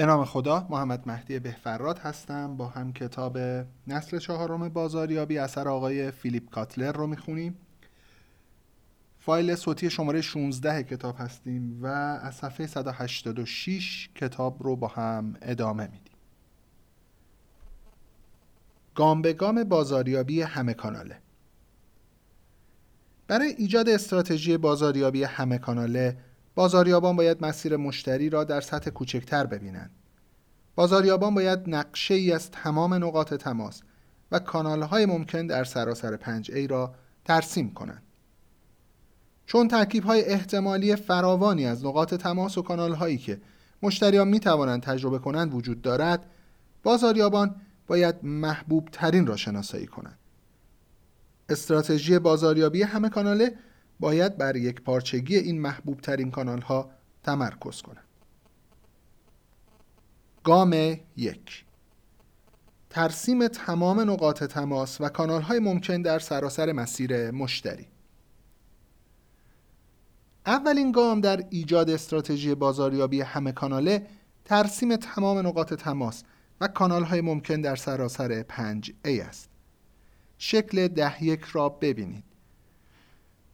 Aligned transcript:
به 0.00 0.06
نام 0.06 0.24
خدا 0.24 0.66
محمد 0.70 1.08
مهدی 1.08 1.38
بهفراد 1.38 1.98
هستم. 1.98 2.56
با 2.56 2.68
هم 2.68 2.92
کتاب 2.92 3.38
نسل 3.86 4.18
چهارم 4.18 4.68
بازاریابی 4.68 5.38
اثر 5.38 5.68
آقای 5.68 6.10
فیلیپ 6.10 6.50
کاتلر 6.50 6.92
رو 6.92 7.06
می‌خونیم. 7.06 7.58
فایل 9.18 9.54
صوتی 9.54 9.90
شماره 9.90 10.20
16 10.20 10.82
کتاب 10.82 11.16
هستیم 11.18 11.78
و 11.82 11.86
از 11.86 12.34
صفحه 12.34 12.66
186 12.66 14.08
کتاب 14.14 14.62
رو 14.62 14.76
با 14.76 14.88
هم 14.88 15.36
ادامه 15.42 15.84
میدیم. 15.84 16.14
گام 18.94 19.22
به 19.22 19.32
گام 19.32 19.64
بازاریابی 19.64 20.42
همه 20.42 20.74
کاناله. 20.74 21.18
برای 23.28 23.48
ایجاد 23.48 23.88
استراتژی 23.88 24.56
بازاریابی 24.56 25.24
همه 25.24 25.58
کاناله 25.58 26.16
بازاریابان 26.60 27.16
باید 27.16 27.44
مسیر 27.44 27.76
مشتری 27.76 28.30
را 28.30 28.44
در 28.44 28.60
سطح 28.60 28.90
کوچکتر 28.90 29.46
ببینند. 29.46 29.90
بازاریابان 30.74 31.34
باید 31.34 31.58
نقشه 31.66 32.14
ای 32.14 32.32
از 32.32 32.50
تمام 32.50 32.94
نقاط 32.94 33.34
تماس 33.34 33.82
و 34.32 34.38
کانال 34.38 34.82
های 34.82 35.06
ممکن 35.06 35.46
در 35.46 35.64
سراسر 35.64 36.16
5 36.16 36.50
ای 36.50 36.66
را 36.66 36.94
ترسیم 37.24 37.74
کنند. 37.74 38.02
چون 39.46 39.68
ترکیب 39.68 40.04
های 40.04 40.24
احتمالی 40.24 40.96
فراوانی 40.96 41.66
از 41.66 41.84
نقاط 41.84 42.14
تماس 42.14 42.58
و 42.58 42.62
کانال 42.62 42.92
هایی 42.92 43.18
که 43.18 43.40
مشتریان 43.82 44.28
می 44.28 44.40
توانند 44.40 44.82
تجربه 44.82 45.18
کنند 45.18 45.54
وجود 45.54 45.82
دارد، 45.82 46.26
بازاریابان 46.82 47.54
باید 47.86 48.14
محبوب 48.22 48.88
ترین 48.92 49.26
را 49.26 49.36
شناسایی 49.36 49.86
کنند. 49.86 50.18
استراتژی 51.48 52.18
بازاریابی 52.18 52.82
همه 52.82 53.08
کاناله 53.08 53.56
باید 54.00 54.36
بر 54.36 54.56
یک 54.56 54.80
پارچگی 54.80 55.36
این 55.36 55.60
محبوب 55.60 56.00
ترین 56.00 56.30
کانال 56.30 56.60
ها 56.60 56.90
تمرکز 57.22 57.82
کنند. 57.82 58.04
گام 60.44 60.96
یک 61.16 61.64
ترسیم 62.90 63.48
تمام 63.48 64.00
نقاط 64.00 64.44
تماس 64.44 65.00
و 65.00 65.08
کانال 65.08 65.42
های 65.42 65.58
ممکن 65.58 66.02
در 66.02 66.18
سراسر 66.18 66.72
مسیر 66.72 67.30
مشتری 67.30 67.86
اولین 70.46 70.92
گام 70.92 71.20
در 71.20 71.44
ایجاد 71.50 71.90
استراتژی 71.90 72.54
بازاریابی 72.54 73.20
همه 73.20 73.52
کاناله 73.52 74.06
ترسیم 74.44 74.96
تمام 74.96 75.46
نقاط 75.46 75.74
تماس 75.74 76.22
و 76.60 76.68
کانال 76.68 77.04
های 77.04 77.20
ممکن 77.20 77.60
در 77.60 77.76
سراسر 77.76 78.42
5 78.42 78.92
A 79.04 79.08
است. 79.08 79.48
شکل 80.38 80.88
ده 80.88 81.24
یک 81.24 81.44
را 81.44 81.68
ببینید. 81.68 82.24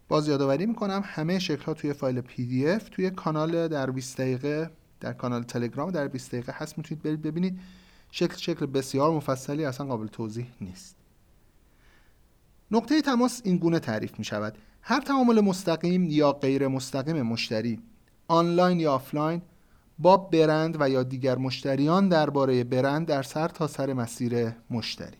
باز 0.08 0.28
یادآوری 0.28 0.66
می‌کنم. 0.66 1.02
همه 1.04 1.38
شکل 1.38 1.62
ها 1.62 1.74
توی 1.74 1.92
فایل 1.92 2.20
PDF 2.20 2.88
توی 2.88 3.10
کانال 3.10 3.68
در 3.68 3.90
20 3.90 4.20
دقیقه 4.20 4.70
در 5.00 5.12
کانال 5.12 5.42
تلگرام 5.42 5.90
در 5.90 6.08
20 6.08 6.32
دقیقه 6.32 6.52
هست. 6.56 6.78
می‌تونید 6.78 7.02
برید 7.02 7.22
ببینید. 7.22 7.58
شکل 8.10 8.36
شکل 8.36 8.66
بسیار 8.66 9.10
مفصلی 9.10 9.64
اصلا 9.64 9.86
قابل 9.86 10.06
توضیح 10.06 10.46
نیست. 10.60 10.96
نقطه 12.70 13.02
تماس 13.02 13.40
این 13.44 13.56
گونه 13.56 13.78
تعریف 13.78 14.18
می 14.18 14.24
شود 14.24 14.58
هر 14.82 15.00
تعامل 15.00 15.40
مستقیم 15.40 16.04
یا 16.04 16.32
غیر 16.32 16.68
مستقیم 16.68 17.22
مشتری 17.22 17.80
آنلاین 18.28 18.80
یا 18.80 18.92
آفلاین 18.92 19.42
با 19.98 20.16
برند 20.16 20.76
و 20.80 20.90
یا 20.90 21.02
دیگر 21.02 21.38
مشتریان 21.38 22.08
درباره 22.08 22.64
برند 22.64 23.06
در 23.06 23.22
سر 23.22 23.48
تا 23.48 23.66
سر 23.66 23.92
مسیر 23.92 24.52
مشتری. 24.70 25.16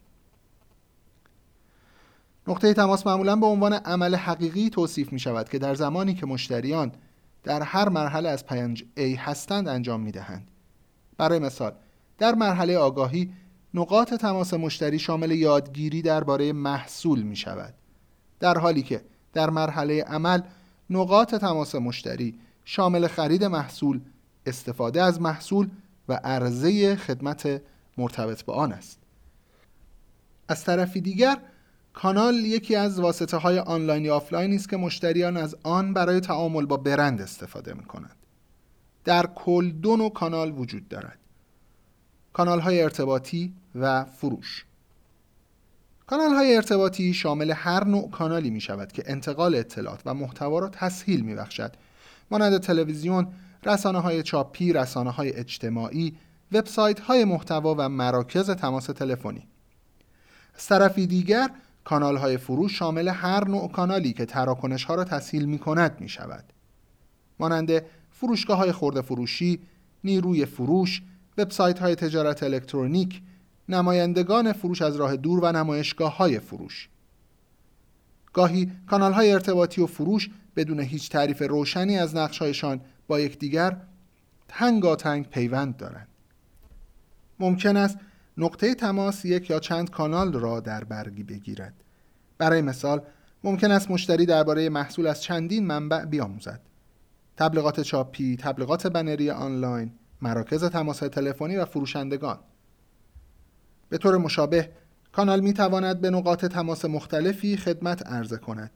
نقطه 2.48 2.74
تماس 2.74 3.06
معمولا 3.06 3.36
به 3.36 3.46
عنوان 3.46 3.72
عمل 3.72 4.14
حقیقی 4.14 4.70
توصیف 4.70 5.12
می 5.12 5.18
شود 5.18 5.48
که 5.48 5.58
در 5.58 5.74
زمانی 5.74 6.14
که 6.14 6.26
مشتریان 6.26 6.92
در 7.42 7.62
هر 7.62 7.88
مرحله 7.88 8.28
از 8.28 8.46
پنج 8.46 8.84
A 8.96 9.18
هستند 9.18 9.68
انجام 9.68 10.00
می 10.00 10.12
دهند. 10.12 10.48
برای 11.18 11.38
مثال 11.38 11.72
در 12.18 12.34
مرحله 12.34 12.78
آگاهی 12.78 13.32
نقاط 13.74 14.14
تماس 14.14 14.54
مشتری 14.54 14.98
شامل 14.98 15.30
یادگیری 15.30 16.02
درباره 16.02 16.52
محصول 16.52 17.22
می 17.22 17.36
شود 17.36 17.74
در 18.40 18.58
حالی 18.58 18.82
که 18.82 19.04
در 19.32 19.50
مرحله 19.50 20.02
عمل 20.02 20.40
نقاط 20.90 21.34
تماس 21.34 21.74
مشتری 21.74 22.38
شامل 22.64 23.06
خرید 23.06 23.44
محصول 23.44 24.00
استفاده 24.46 25.02
از 25.02 25.20
محصول 25.20 25.68
و 26.08 26.20
عرضه 26.24 26.96
خدمت 26.96 27.62
مرتبط 27.98 28.44
با 28.44 28.54
آن 28.54 28.72
است 28.72 28.98
از 30.48 30.64
طرفی 30.64 31.00
دیگر 31.00 31.38
کانال 31.96 32.34
یکی 32.34 32.76
از 32.76 33.00
واسطه 33.00 33.36
های 33.36 33.58
آنلاین 33.58 34.04
یا 34.04 34.16
آفلاین 34.16 34.54
است 34.54 34.68
که 34.68 34.76
مشتریان 34.76 35.36
از 35.36 35.56
آن 35.62 35.92
برای 35.92 36.20
تعامل 36.20 36.66
با 36.66 36.76
برند 36.76 37.20
استفاده 37.20 37.74
می 37.74 37.84
کنند. 37.84 38.16
در 39.04 39.26
کل 39.26 39.70
دو 39.70 39.96
نوع 39.96 40.12
کانال 40.12 40.58
وجود 40.58 40.88
دارد. 40.88 41.18
کانال 42.32 42.60
های 42.60 42.82
ارتباطی 42.82 43.52
و 43.74 44.04
فروش. 44.04 44.64
کانال 46.06 46.34
های 46.34 46.56
ارتباطی 46.56 47.14
شامل 47.14 47.50
هر 47.50 47.84
نوع 47.84 48.10
کانالی 48.10 48.50
می 48.50 48.60
شود 48.60 48.92
که 48.92 49.02
انتقال 49.06 49.54
اطلاعات 49.54 50.00
و 50.04 50.14
محتوا 50.14 50.58
را 50.58 50.68
تسهیل 50.68 51.20
می 51.20 51.34
بخشد. 51.34 51.72
مانند 52.30 52.60
تلویزیون، 52.60 53.26
رسانه 53.66 54.00
های 54.00 54.22
چاپی، 54.22 54.72
رسانه 54.72 55.10
های 55.10 55.32
اجتماعی، 55.32 56.16
وبسایت 56.52 57.00
های 57.00 57.24
محتوا 57.24 57.74
و 57.78 57.88
مراکز 57.88 58.50
تماس 58.50 58.86
تلفنی. 58.86 59.46
از 60.54 60.66
طرفی 60.66 61.06
دیگر 61.06 61.50
کانال 61.86 62.16
های 62.16 62.36
فروش 62.36 62.78
شامل 62.78 63.08
هر 63.08 63.48
نوع 63.48 63.70
کانالی 63.70 64.12
که 64.12 64.24
تراکنش 64.24 64.84
ها 64.84 64.94
را 64.94 65.04
تسهیل 65.04 65.44
می 65.44 65.58
کند 65.58 66.00
می 66.00 66.08
شود. 66.08 66.44
مانند 67.38 67.70
فروشگاه 68.10 68.58
های 68.58 68.72
خورده 68.72 69.02
فروشی، 69.02 69.60
نیروی 70.04 70.46
فروش، 70.46 71.02
وبسایت 71.38 71.78
های 71.78 71.94
تجارت 71.94 72.42
الکترونیک، 72.42 73.22
نمایندگان 73.68 74.52
فروش 74.52 74.82
از 74.82 74.96
راه 74.96 75.16
دور 75.16 75.40
و 75.44 75.52
نمایشگاه 75.52 76.16
های 76.16 76.38
فروش. 76.38 76.88
گاهی 78.32 78.72
کانال 78.86 79.12
های 79.12 79.32
ارتباطی 79.32 79.80
و 79.80 79.86
فروش 79.86 80.30
بدون 80.56 80.80
هیچ 80.80 81.10
تعریف 81.10 81.42
روشنی 81.42 81.98
از 81.98 82.16
نقشهایشان 82.16 82.80
با 83.06 83.20
یکدیگر 83.20 83.76
تنگاتنگ 84.48 85.28
پیوند 85.28 85.76
دارند. 85.76 86.08
ممکن 87.38 87.76
است 87.76 87.98
نقطه 88.38 88.74
تماس 88.74 89.24
یک 89.24 89.50
یا 89.50 89.60
چند 89.60 89.90
کانال 89.90 90.32
را 90.32 90.60
در 90.60 90.84
برگی 90.84 91.22
بگیرد. 91.22 91.74
برای 92.38 92.62
مثال 92.62 93.02
ممکن 93.44 93.70
است 93.70 93.90
مشتری 93.90 94.26
درباره 94.26 94.68
محصول 94.68 95.06
از 95.06 95.22
چندین 95.22 95.66
منبع 95.66 96.04
بیاموزد. 96.04 96.60
تبلیغات 97.36 97.80
چاپی، 97.80 98.36
تبلیغات 98.36 98.86
بنری 98.86 99.30
آنلاین، 99.30 99.92
مراکز 100.22 100.64
تماس 100.64 100.98
تلفنی 100.98 101.56
و 101.56 101.64
فروشندگان. 101.64 102.38
به 103.88 103.98
طور 103.98 104.16
مشابه 104.16 104.70
کانال 105.12 105.40
می 105.40 105.52
تواند 105.52 106.00
به 106.00 106.10
نقاط 106.10 106.44
تماس 106.44 106.84
مختلفی 106.84 107.56
خدمت 107.56 108.06
عرضه 108.06 108.36
کند. 108.36 108.70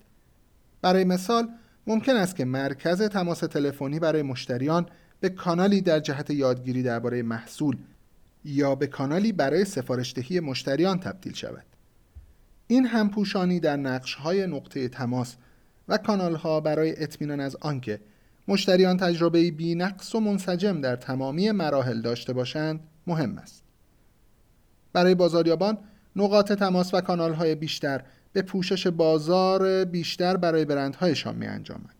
برای 0.83 1.05
مثال 1.05 1.49
ممکن 1.87 2.17
است 2.17 2.37
که 2.37 2.45
مرکز 2.45 3.03
تماس 3.03 3.39
تلفنی 3.39 3.99
برای 3.99 4.23
مشتریان 4.23 4.87
به 5.21 5.29
کانالی 5.29 5.81
در 5.81 6.01
جهت 6.01 6.31
یادگیری 6.31 6.83
درباره 6.83 7.23
محصول 7.23 7.77
یا 8.45 8.75
به 8.75 8.87
کانالی 8.87 9.33
برای 9.33 9.65
سفارشدهی 9.65 10.41
مشتریان 10.41 11.01
تبدیل 11.01 11.35
شود 11.35 11.67
این 12.67 12.87
همپوشانی 12.87 13.61
در 13.61 13.77
نقش 13.77 14.15
های 14.15 14.47
نقطه 14.47 14.89
تماس 14.89 15.37
و 15.89 15.99
کانال 15.99 16.35
ها 16.35 16.61
برای 16.61 17.03
اطمینان 17.03 17.41
از 17.41 17.57
آنکه 17.57 18.01
مشتریان 18.49 18.97
تجربه 18.97 19.51
بی 19.51 19.75
نقص 19.75 20.15
و 20.15 20.21
منسجم 20.21 20.81
در 20.81 20.97
تمامی 20.97 21.51
مراحل 21.51 22.01
داشته 22.01 22.33
باشند 22.33 22.81
مهم 23.07 23.39
است 23.39 23.65
برای 24.93 25.15
بازاریابان 25.15 25.79
نقاط 26.17 26.53
تماس 26.53 26.95
و 26.95 27.01
کانال 27.01 27.33
های 27.35 27.55
بیشتر 27.55 28.05
به 28.33 28.43
پوشش 28.43 28.87
بازار 28.87 29.85
بیشتر 29.85 30.37
برای 30.37 30.65
برندهایشان 30.65 31.37
می 31.37 31.47
انجامد. 31.47 32.00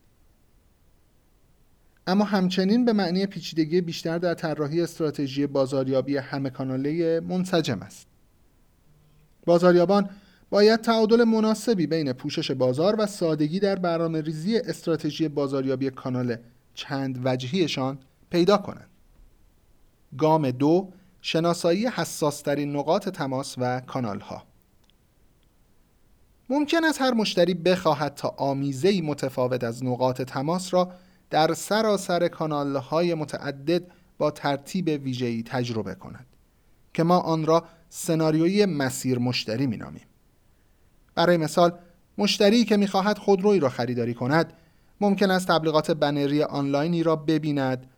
اما 2.07 2.25
همچنین 2.25 2.85
به 2.85 2.93
معنی 2.93 3.27
پیچیدگی 3.27 3.81
بیشتر 3.81 4.19
در 4.19 4.35
طراحی 4.35 4.83
استراتژی 4.83 5.47
بازاریابی 5.47 6.17
همه 6.17 6.51
کاناله 6.51 7.21
منسجم 7.21 7.83
است. 7.83 8.07
بازاریابان 9.47 10.11
باید 10.51 10.81
تعادل 10.81 11.25
مناسبی 11.25 11.87
بین 11.87 12.13
پوشش 12.13 12.51
بازار 12.51 12.97
و 12.99 13.07
سادگی 13.07 13.61
در 13.61 13.77
برنامه 13.77 14.21
ریزی 14.21 14.59
استراتژی 14.59 15.29
بازاریابی 15.29 15.91
کانال 15.91 16.37
چند 16.75 17.21
وجهیشان 17.25 17.99
پیدا 18.31 18.57
کنند. 18.57 18.91
گام 20.19 20.51
دو 20.51 20.93
شناسایی 21.23 21.87
حساسترین 21.87 22.77
نقاط 22.77 23.09
تماس 23.09 23.55
و 23.59 23.81
کانال 23.81 24.21
ها 24.21 24.43
ممکن 26.49 26.85
است 26.85 27.01
هر 27.01 27.15
مشتری 27.15 27.55
بخواهد 27.55 28.15
تا 28.15 28.29
آمیزهی 28.29 29.01
متفاوت 29.01 29.65
از 29.65 29.85
نقاط 29.85 30.23
تماس 30.23 30.75
را 30.75 30.93
در 31.31 31.55
سراسر 31.55 32.29
کانال 32.29 32.77
های 32.77 33.15
متعدد 33.15 33.83
با 34.19 34.31
ترتیب 34.31 34.89
ویژه‌ای 35.05 35.43
تجربه 35.43 35.95
کند 35.95 36.27
که 36.95 37.03
ما 37.03 37.19
آن 37.19 37.47
را 37.47 37.65
سناریوی 37.89 38.67
مسیر 38.67 39.19
مشتری 39.19 39.67
می 39.67 39.77
نامیم. 39.77 40.07
برای 41.15 41.37
مثال 41.37 41.79
مشتری 42.19 42.65
که 42.65 42.77
می‌خواهد 42.77 43.19
خودرویی 43.19 43.61
را 43.61 43.69
خریداری 43.69 44.15
کند 44.15 44.53
ممکن 45.01 45.31
است 45.31 45.49
تبلیغات 45.49 45.91
بنری 45.91 46.43
آنلاینی 46.43 47.03
را 47.03 47.17
ببیند 47.17 47.91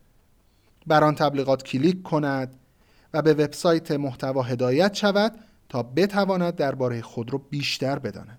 بر 0.86 1.04
آن 1.04 1.14
تبلیغات 1.14 1.62
کلیک 1.62 2.02
کند 2.02 2.54
و 3.14 3.22
به 3.22 3.34
وبسایت 3.34 3.90
محتوا 3.90 4.42
هدایت 4.42 4.94
شود 4.94 5.38
تا 5.68 5.82
بتواند 5.82 6.56
درباره 6.56 7.02
خود 7.02 7.30
رو 7.30 7.38
بیشتر 7.38 7.98
بداند 7.98 8.38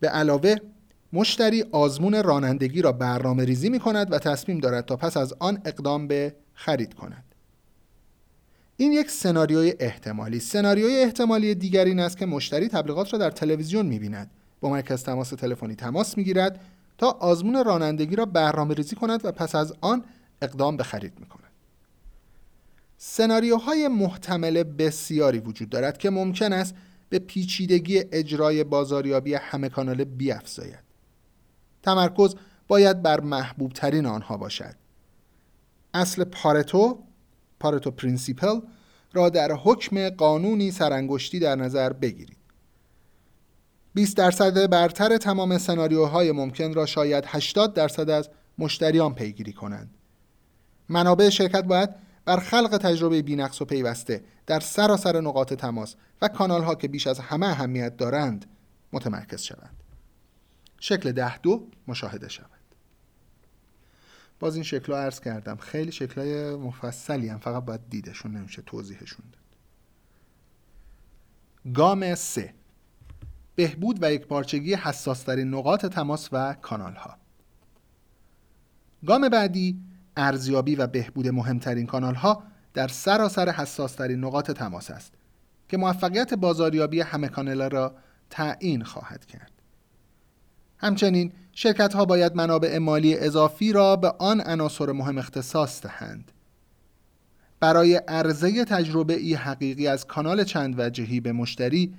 به 0.00 0.08
علاوه 0.08 0.56
مشتری 1.16 1.64
آزمون 1.72 2.22
رانندگی 2.22 2.82
را 2.82 2.92
برنامه 2.92 3.44
ریزی 3.44 3.68
می 3.68 3.78
کند 3.78 4.12
و 4.12 4.18
تصمیم 4.18 4.58
دارد 4.58 4.84
تا 4.84 4.96
پس 4.96 5.16
از 5.16 5.34
آن 5.38 5.62
اقدام 5.64 6.08
به 6.08 6.36
خرید 6.54 6.94
کند. 6.94 7.24
این 8.76 8.92
یک 8.92 9.10
سناریوی 9.10 9.74
احتمالی. 9.80 10.40
سناریوی 10.40 10.96
احتمالی 10.96 11.54
دیگر 11.54 11.84
این 11.84 12.00
است 12.00 12.16
که 12.16 12.26
مشتری 12.26 12.68
تبلیغات 12.68 13.12
را 13.12 13.18
در 13.18 13.30
تلویزیون 13.30 13.86
می 13.86 13.98
بیند 13.98 14.30
با 14.60 14.70
مرکز 14.70 15.02
تماس 15.02 15.30
تلفنی 15.30 15.74
تماس 15.74 16.18
می 16.18 16.24
گیرد 16.24 16.60
تا 16.98 17.10
آزمون 17.10 17.64
رانندگی 17.64 18.16
را 18.16 18.24
برنامه 18.26 18.74
ریزی 18.74 18.96
کند 18.96 19.24
و 19.24 19.32
پس 19.32 19.54
از 19.54 19.72
آن 19.80 20.04
اقدام 20.42 20.76
به 20.76 20.82
خرید 20.82 21.20
می 21.20 21.26
کند 21.26 21.52
سناریوهای 22.98 23.88
محتمل 23.88 24.62
بسیاری 24.62 25.38
وجود 25.38 25.68
دارد 25.68 25.98
که 25.98 26.10
ممکن 26.10 26.52
است 26.52 26.74
به 27.08 27.18
پیچیدگی 27.18 28.04
اجرای 28.12 28.64
بازاریابی 28.64 29.34
همه 29.34 29.68
کاناله 29.68 30.04
بیافزاید. 30.04 30.85
تمرکز 31.86 32.34
باید 32.68 33.02
بر 33.02 33.20
محبوب 33.20 33.72
ترین 33.72 34.06
آنها 34.06 34.36
باشد. 34.36 34.74
اصل 35.94 36.24
پارتو 36.24 36.98
Pareto 37.60 37.90
Principle 37.90 38.60
را 39.12 39.28
در 39.28 39.52
حکم 39.52 40.08
قانونی 40.08 40.70
سرانگشتی 40.70 41.38
در 41.38 41.56
نظر 41.56 41.92
بگیرید. 41.92 42.36
20 43.94 44.16
درصد 44.16 44.70
برتر 44.70 45.16
تمام 45.16 45.58
سناریوهای 45.58 46.32
ممکن 46.32 46.74
را 46.74 46.86
شاید 46.86 47.24
80 47.26 47.74
درصد 47.74 48.10
از 48.10 48.30
مشتریان 48.58 49.14
پیگیری 49.14 49.52
کنند. 49.52 49.90
منابع 50.88 51.28
شرکت 51.28 51.64
باید 51.64 51.90
بر 52.24 52.36
خلق 52.36 52.78
تجربه 52.78 53.22
بینقص 53.22 53.62
و 53.62 53.64
پیوسته 53.64 54.24
در 54.46 54.60
سراسر 54.60 55.20
نقاط 55.20 55.54
تماس 55.54 55.94
و 56.22 56.28
کانال 56.28 56.62
ها 56.62 56.74
که 56.74 56.88
بیش 56.88 57.06
از 57.06 57.18
همه 57.18 57.46
اهمیت 57.46 57.96
دارند 57.96 58.46
متمرکز 58.92 59.42
شوند. 59.42 59.75
شکل 60.80 61.12
ده 61.12 61.38
دو 61.38 61.68
مشاهده 61.88 62.28
شود. 62.28 62.50
باز 64.40 64.54
این 64.54 64.64
شکل 64.64 64.92
رو 64.92 64.94
عرض 64.94 65.20
کردم. 65.20 65.56
خیلی 65.56 65.92
شکل 65.92 66.54
مفصلی 66.54 67.28
هم 67.28 67.38
فقط 67.38 67.64
باید 67.64 67.80
دیدشون 67.90 68.36
نمیشه 68.36 68.62
توضیحشون 68.62 69.26
داد. 69.32 69.42
گام 71.74 72.14
سه. 72.14 72.54
بهبود 73.54 73.98
و 74.02 74.12
یک 74.12 74.26
پارچگی 74.26 74.74
حساسترین 74.74 75.48
نقاط 75.48 75.86
تماس 75.86 76.28
و 76.32 76.54
کانال 76.54 76.94
ها 76.94 77.16
گام 79.06 79.28
بعدی 79.28 79.80
ارزیابی 80.16 80.76
و 80.76 80.86
بهبود 80.86 81.28
مهمترین 81.28 81.86
کانال 81.86 82.14
ها 82.14 82.42
در 82.74 82.88
سراسر 82.88 83.48
حساسترین 83.48 84.24
نقاط 84.24 84.50
تماس 84.50 84.90
است 84.90 85.12
که 85.68 85.76
موفقیت 85.76 86.34
بازاریابی 86.34 87.00
همه 87.00 87.28
کانال 87.28 87.70
را 87.70 87.94
تعیین 88.30 88.84
خواهد 88.84 89.26
کرد. 89.26 89.55
همچنین 90.78 91.32
شرکت 91.52 91.94
ها 91.94 92.04
باید 92.04 92.36
منابع 92.36 92.78
مالی 92.78 93.16
اضافی 93.16 93.72
را 93.72 93.96
به 93.96 94.12
آن 94.18 94.40
عناصر 94.40 94.92
مهم 94.92 95.18
اختصاص 95.18 95.82
دهند. 95.82 96.32
برای 97.60 97.94
عرضه 97.96 98.64
تجربه 98.64 99.14
ای 99.14 99.34
حقیقی 99.34 99.86
از 99.86 100.06
کانال 100.06 100.44
چند 100.44 100.74
وجهی 100.78 101.20
به 101.20 101.32
مشتری 101.32 101.94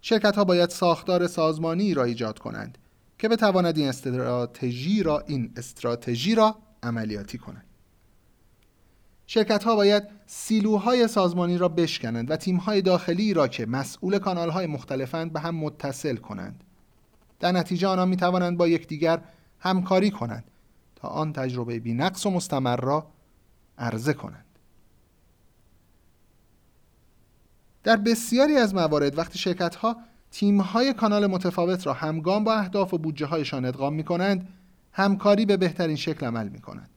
شرکت 0.00 0.36
ها 0.36 0.44
باید 0.44 0.70
ساختار 0.70 1.26
سازمانی 1.26 1.94
را 1.94 2.04
ایجاد 2.04 2.38
کنند 2.38 2.78
که 3.18 3.28
بتواند 3.28 3.78
این 3.78 3.88
استراتژی 3.88 5.02
را 5.02 5.24
این 5.26 5.52
استراتژی 5.56 6.34
را 6.34 6.56
عملیاتی 6.82 7.38
کنند 7.38 7.64
شرکت 9.26 9.64
ها 9.64 9.76
باید 9.76 10.02
سیلوهای 10.26 11.08
سازمانی 11.08 11.58
را 11.58 11.68
بشکنند 11.68 12.30
و 12.30 12.36
تیم 12.36 12.56
های 12.56 12.82
داخلی 12.82 13.34
را 13.34 13.48
که 13.48 13.66
مسئول 13.66 14.18
کانال 14.18 14.50
های 14.50 14.66
مختلفند 14.66 15.32
به 15.32 15.40
هم 15.40 15.54
متصل 15.54 16.16
کنند. 16.16 16.64
در 17.40 17.52
نتیجه 17.52 17.88
آنها 17.88 18.04
می 18.04 18.16
توانند 18.16 18.56
با 18.56 18.68
یکدیگر 18.68 19.20
همکاری 19.60 20.10
کنند 20.10 20.44
تا 20.96 21.08
آن 21.08 21.32
تجربه 21.32 21.78
بینقص 21.78 22.26
و 22.26 22.30
مستمر 22.30 22.76
را 22.76 23.06
عرضه 23.78 24.12
کنند. 24.12 24.44
در 27.84 27.96
بسیاری 27.96 28.56
از 28.56 28.74
موارد 28.74 29.18
وقتی 29.18 29.38
شرکت 29.38 29.74
ها 29.74 29.96
تیم 30.30 30.60
های 30.60 30.92
کانال 30.92 31.26
متفاوت 31.26 31.86
را 31.86 31.92
همگام 31.92 32.44
با 32.44 32.54
اهداف 32.54 32.94
و 32.94 32.98
بودجه 32.98 33.26
هایشان 33.26 33.64
ادغام 33.64 33.94
می 33.94 34.04
کنند 34.04 34.48
همکاری 34.92 35.46
به 35.46 35.56
بهترین 35.56 35.96
شکل 35.96 36.26
عمل 36.26 36.48
می 36.48 36.60
کنند 36.60 36.90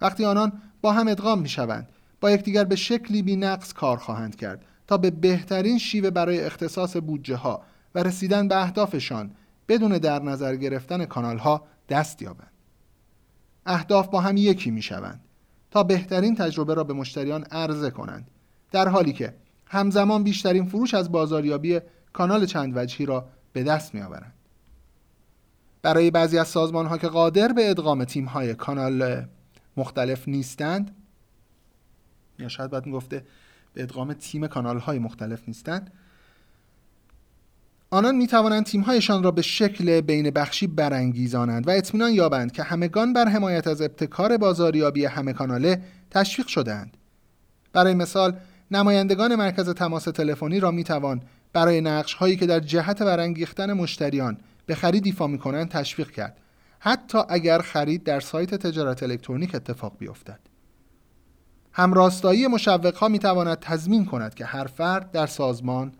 وقتی 0.00 0.24
آنان 0.24 0.52
با 0.80 0.92
هم 0.92 1.08
ادغام 1.08 1.40
می 1.40 1.48
شوند 1.48 1.88
با 2.20 2.30
یکدیگر 2.30 2.64
به 2.64 2.76
شکلی 2.76 3.22
بی 3.22 3.36
نقص 3.36 3.72
کار 3.72 3.96
خواهند 3.96 4.36
کرد 4.36 4.64
تا 4.86 4.96
به 4.96 5.10
بهترین 5.10 5.78
شیوه 5.78 6.10
برای 6.10 6.40
اختصاص 6.40 6.96
بودجه 6.96 7.36
ها 7.36 7.62
و 7.94 8.02
رسیدن 8.02 8.48
به 8.48 8.62
اهدافشان 8.62 9.30
بدون 9.68 9.98
در 9.98 10.22
نظر 10.22 10.56
گرفتن 10.56 11.04
کانال 11.04 11.38
ها 11.38 11.66
دست 11.88 12.22
یابند 12.22 12.50
اهداف 13.66 14.08
با 14.08 14.20
هم 14.20 14.36
یکی 14.36 14.70
می 14.70 14.82
شوند 14.82 15.20
تا 15.70 15.82
بهترین 15.82 16.34
تجربه 16.34 16.74
را 16.74 16.84
به 16.84 16.94
مشتریان 16.94 17.44
عرضه 17.44 17.90
کنند 17.90 18.30
در 18.72 18.88
حالی 18.88 19.12
که 19.12 19.34
همزمان 19.66 20.24
بیشترین 20.24 20.66
فروش 20.66 20.94
از 20.94 21.12
بازاریابی 21.12 21.80
کانال 22.12 22.46
چند 22.46 22.72
وجهی 22.76 23.06
را 23.06 23.28
به 23.52 23.62
دست 23.62 23.94
می 23.94 24.00
آورند. 24.00 24.34
برای 25.82 26.10
بعضی 26.10 26.38
از 26.38 26.48
سازمان 26.48 26.86
ها 26.86 26.98
که 26.98 27.08
قادر 27.08 27.52
به 27.52 27.70
ادغام 27.70 28.04
تیم 28.04 28.24
های 28.24 28.54
کانال 28.54 29.24
مختلف 29.76 30.28
نیستند 30.28 30.96
یا 32.38 32.48
شاید 32.48 32.70
باید 32.70 32.88
گفته 32.88 33.24
به 33.74 33.82
ادغام 33.82 34.12
تیم 34.12 34.46
کانال 34.46 34.78
های 34.78 34.98
مختلف 34.98 35.42
نیستند 35.48 35.92
آنان 37.92 38.16
می 38.16 38.26
توانند 38.26 38.64
تیمهایشان 38.64 39.22
را 39.22 39.30
به 39.30 39.42
شکل 39.42 40.00
بین 40.00 40.30
بخشی 40.30 40.66
برانگیزانند 40.66 41.68
و 41.68 41.70
اطمینان 41.70 42.12
یابند 42.12 42.52
که 42.52 42.62
همگان 42.62 43.12
بر 43.12 43.28
حمایت 43.28 43.66
از 43.66 43.82
ابتکار 43.82 44.36
بازاریابی 44.36 45.04
همه 45.04 45.32
کاناله 45.32 45.82
تشویق 46.10 46.46
شدهاند. 46.46 46.96
برای 47.72 47.94
مثال 47.94 48.36
نمایندگان 48.70 49.34
مرکز 49.34 49.70
تماس 49.70 50.04
تلفنی 50.04 50.60
را 50.60 50.70
می 50.70 50.84
توان 50.84 51.22
برای 51.52 51.80
نقش 51.80 52.14
هایی 52.14 52.36
که 52.36 52.46
در 52.46 52.60
جهت 52.60 53.02
برانگیختن 53.02 53.72
مشتریان 53.72 54.38
به 54.66 54.74
خرید 54.74 55.06
ایفا 55.06 55.26
می 55.26 55.38
کنند 55.38 55.68
تشویق 55.68 56.10
کرد 56.10 56.36
حتی 56.78 57.18
اگر 57.28 57.58
خرید 57.58 58.04
در 58.04 58.20
سایت 58.20 58.54
تجارت 58.54 59.02
الکترونیک 59.02 59.54
اتفاق 59.54 59.92
بیفتد. 59.98 60.40
همراستایی 61.72 62.46
مشوق 62.46 62.96
ها 62.96 63.08
می 63.08 63.18
تواند 63.18 63.58
تضمین 63.58 64.04
کند 64.04 64.34
که 64.34 64.44
هر 64.44 64.64
فرد 64.64 65.10
در 65.10 65.26
سازمان 65.26 65.92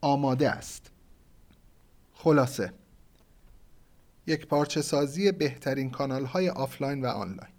آماده 0.00 0.50
است. 0.50 0.91
خلاصه 2.24 2.72
یک 4.26 4.46
پارچه 4.46 4.82
سازی 4.82 5.32
بهترین 5.32 5.90
کانال 5.90 6.24
های 6.24 6.48
آفلاین 6.48 7.04
و 7.04 7.06
آنلاین 7.06 7.52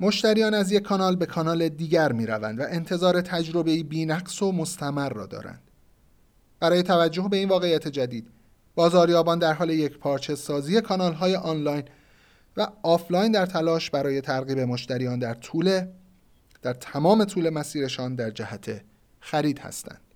مشتریان 0.00 0.54
از 0.54 0.72
یک 0.72 0.82
کانال 0.82 1.16
به 1.16 1.26
کانال 1.26 1.68
دیگر 1.68 2.12
می 2.12 2.26
روند 2.26 2.60
و 2.60 2.62
انتظار 2.62 3.20
تجربه 3.20 3.82
بینقص 3.82 4.42
و 4.42 4.52
مستمر 4.52 5.08
را 5.08 5.26
دارند. 5.26 5.62
برای 6.60 6.82
توجه 6.82 7.28
به 7.30 7.36
این 7.36 7.48
واقعیت 7.48 7.88
جدید، 7.88 8.28
بازاریابان 8.74 9.38
در 9.38 9.52
حال 9.52 9.70
یک 9.70 9.98
پارچه 9.98 10.34
سازی 10.34 10.80
کانال 10.80 11.12
های 11.12 11.36
آنلاین 11.36 11.84
و 12.56 12.68
آفلاین 12.82 13.32
در 13.32 13.46
تلاش 13.46 13.90
برای 13.90 14.20
ترغیب 14.20 14.58
مشتریان 14.58 15.18
در 15.18 15.34
طول 15.34 15.86
در 16.62 16.72
تمام 16.72 17.24
طول 17.24 17.50
مسیرشان 17.50 18.14
در 18.14 18.30
جهت 18.30 18.80
خرید 19.20 19.58
هستند. 19.58 20.07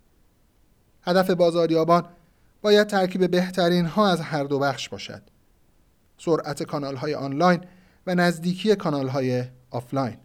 هدف 1.03 1.29
بازاریابان 1.29 2.05
باید 2.61 2.87
ترکیب 2.87 3.31
بهترین 3.31 3.85
ها 3.85 4.11
از 4.11 4.21
هر 4.21 4.43
دو 4.43 4.59
بخش 4.59 4.89
باشد. 4.89 5.21
سرعت 6.17 6.63
کانال 6.63 6.95
های 6.95 7.13
آنلاین 7.13 7.61
و 8.07 8.15
نزدیکی 8.15 8.75
کانال 8.75 9.07
های 9.07 9.43
آفلاین. 9.71 10.17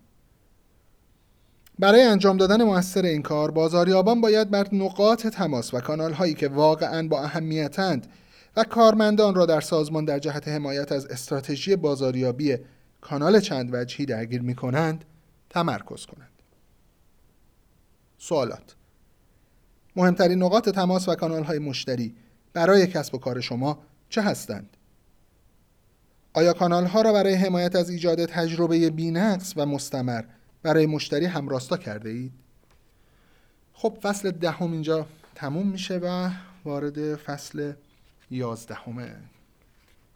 برای 1.78 2.02
انجام 2.02 2.36
دادن 2.36 2.62
موثر 2.62 3.02
این 3.02 3.22
کار 3.22 3.50
بازاریابان 3.50 4.20
باید 4.20 4.50
بر 4.50 4.66
نقاط 4.72 5.26
تماس 5.26 5.74
و 5.74 5.80
کانال 5.80 6.12
هایی 6.12 6.34
که 6.34 6.48
واقعا 6.48 7.08
با 7.08 7.22
اهمیتند 7.22 8.06
و 8.56 8.64
کارمندان 8.64 9.34
را 9.34 9.46
در 9.46 9.60
سازمان 9.60 10.04
در 10.04 10.18
جهت 10.18 10.48
حمایت 10.48 10.92
از 10.92 11.06
استراتژی 11.06 11.76
بازاریابی 11.76 12.56
کانال 13.00 13.40
چند 13.40 13.74
وجهی 13.74 14.06
درگیر 14.06 14.42
می 14.42 14.54
کنند 14.54 15.04
تمرکز 15.50 16.06
کنند. 16.06 16.42
سوالات 18.18 18.76
مهمترین 19.98 20.42
نقاط 20.42 20.68
تماس 20.68 21.08
و 21.08 21.14
کانال 21.14 21.44
های 21.44 21.58
مشتری 21.58 22.14
برای 22.52 22.86
کسب 22.86 23.14
و 23.14 23.18
کار 23.18 23.40
شما 23.40 23.78
چه 24.08 24.22
هستند؟ 24.22 24.76
آیا 26.32 26.52
کانال 26.52 26.84
ها 26.84 27.02
را 27.02 27.12
برای 27.12 27.34
حمایت 27.34 27.76
از 27.76 27.90
ایجاد 27.90 28.24
تجربه 28.24 28.90
بینقص 28.90 29.52
و 29.56 29.66
مستمر 29.66 30.24
برای 30.62 30.86
مشتری 30.86 31.26
همراستا 31.26 31.76
کرده 31.76 32.10
اید؟ 32.10 32.32
خب 33.72 33.98
فصل 34.02 34.30
دهم 34.30 34.72
اینجا 34.72 35.06
تموم 35.34 35.66
میشه 35.66 35.98
و 36.02 36.30
وارد 36.64 37.16
فصل 37.16 37.72
یازدهم 38.30 39.06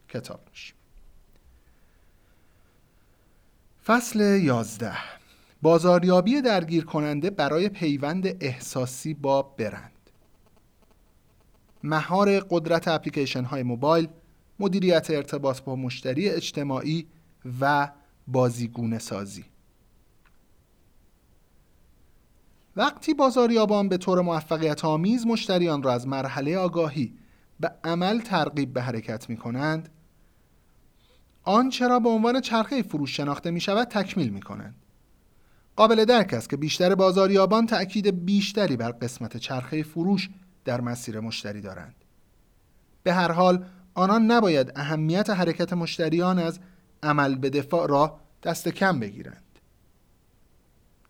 کتاب 0.08 0.40
میشیم 0.50 0.76
فصل 3.86 4.20
11 4.20 5.21
بازاریابی 5.62 6.40
درگیر 6.40 6.84
کننده 6.84 7.30
برای 7.30 7.68
پیوند 7.68 8.44
احساسی 8.44 9.14
با 9.14 9.42
برند. 9.42 9.92
مهار 11.82 12.40
قدرت 12.40 12.88
اپلیکیشن 12.88 13.44
های 13.44 13.62
موبایل 13.62 14.08
مدیریت 14.58 15.10
ارتباط 15.10 15.60
با 15.60 15.76
مشتری 15.76 16.28
اجتماعی 16.28 17.06
و 17.60 17.90
بازیگونه 18.26 18.98
سازی 18.98 19.44
وقتی 22.76 23.14
بازاریابان 23.14 23.88
به 23.88 23.96
طور 23.96 24.20
موفقیت 24.20 24.84
آمیز 24.84 25.26
مشتریان 25.26 25.82
را 25.82 25.92
از 25.92 26.08
مرحله 26.08 26.58
آگاهی 26.58 27.14
به 27.60 27.72
عمل 27.84 28.20
ترغیب 28.20 28.72
به 28.72 28.82
حرکت 28.82 29.30
می 29.30 29.36
کنند 29.36 29.88
آنچه 31.42 31.88
را 31.88 32.00
به 32.00 32.08
عنوان 32.08 32.40
چرخه 32.40 32.82
فروش 32.82 33.16
شناخته 33.16 33.50
می 33.50 33.60
شود 33.60 33.88
تکمیل 33.88 34.28
می 34.28 34.40
کنند 34.40 34.74
قابل 35.76 36.04
درک 36.04 36.34
است 36.34 36.50
که 36.50 36.56
بیشتر 36.56 36.94
بازاریابان 36.94 37.66
تأکید 37.66 38.24
بیشتری 38.24 38.76
بر 38.76 38.90
قسمت 38.90 39.36
چرخه 39.36 39.82
فروش 39.82 40.30
در 40.64 40.80
مسیر 40.80 41.20
مشتری 41.20 41.60
دارند 41.60 41.94
به 43.02 43.12
هر 43.12 43.32
حال 43.32 43.64
آنان 43.94 44.30
نباید 44.30 44.72
اهمیت 44.76 45.30
حرکت 45.30 45.72
مشتریان 45.72 46.38
از 46.38 46.58
عمل 47.02 47.34
به 47.34 47.50
دفاع 47.50 47.88
را 47.88 48.20
دست 48.42 48.68
کم 48.68 49.00
بگیرند 49.00 49.42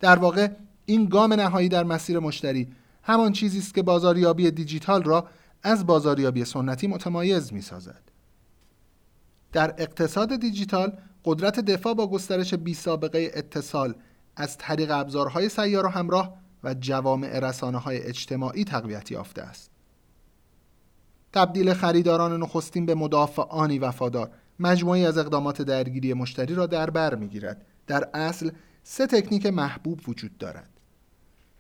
در 0.00 0.16
واقع 0.16 0.48
این 0.86 1.04
گام 1.04 1.32
نهایی 1.32 1.68
در 1.68 1.84
مسیر 1.84 2.18
مشتری 2.18 2.68
همان 3.02 3.32
چیزی 3.32 3.58
است 3.58 3.74
که 3.74 3.82
بازاریابی 3.82 4.50
دیجیتال 4.50 5.02
را 5.02 5.28
از 5.62 5.86
بازاریابی 5.86 6.44
سنتی 6.44 6.86
متمایز 6.86 7.52
می 7.52 7.62
سازد. 7.62 8.02
در 9.52 9.74
اقتصاد 9.78 10.36
دیجیتال 10.36 10.92
قدرت 11.24 11.60
دفاع 11.60 11.94
با 11.94 12.06
گسترش 12.06 12.54
بی 12.54 12.74
سابقه 12.74 13.30
اتصال 13.34 13.94
از 14.36 14.58
طریق 14.58 14.90
ابزارهای 14.90 15.48
سیار 15.48 15.86
و 15.86 15.88
همراه 15.88 16.38
و 16.64 16.74
جوامع 16.74 17.38
رسانه 17.38 17.78
های 17.78 18.02
اجتماعی 18.02 18.64
تقویت 18.64 19.10
یافته 19.10 19.42
است. 19.42 19.70
تبدیل 21.32 21.74
خریداران 21.74 22.42
نخستین 22.42 22.86
به 22.86 22.94
مدافعانی 22.94 23.78
وفادار 23.78 24.30
مجموعی 24.58 25.06
از 25.06 25.18
اقدامات 25.18 25.62
درگیری 25.62 26.14
مشتری 26.14 26.54
را 26.54 26.66
در 26.66 26.90
بر 26.90 27.14
می‌گیرد. 27.14 27.66
در 27.86 28.08
اصل 28.14 28.50
سه 28.82 29.06
تکنیک 29.06 29.46
محبوب 29.46 30.08
وجود 30.08 30.38
دارد 30.38 30.70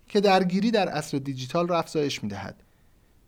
که 0.08 0.20
درگیری 0.20 0.70
در 0.70 0.88
عصر 0.88 1.18
دیجیتال 1.18 1.68
را 1.68 1.78
افزایش 1.78 2.22
می‌دهد. 2.22 2.62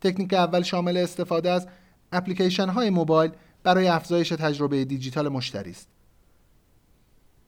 تکنیک 0.01 0.35
اول 0.35 0.63
شامل 0.63 0.97
استفاده 0.97 1.51
از 1.51 1.69
اپلیکیشن 2.13 2.69
های 2.69 2.91
موبایل 2.91 3.31
برای 3.63 3.89
افزایش 3.89 4.29
تجربه 4.29 4.85
دیجیتال 4.85 5.29
مشتری 5.29 5.71
است. 5.71 5.89